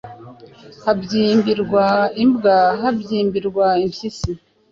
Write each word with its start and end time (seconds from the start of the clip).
Habyimbirwa 0.83 1.85
imbwa, 2.23 2.57
habyimbirwa 2.81 3.65
impyisi, 3.85 4.31